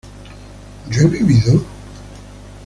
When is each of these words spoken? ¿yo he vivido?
¿yo 0.89 1.03
he 1.03 1.07
vivido? 1.09 1.63